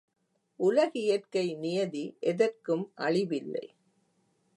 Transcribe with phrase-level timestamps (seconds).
[0.59, 3.65] உலகியற்கை நியதி எதற்கும் அழிவில்லை.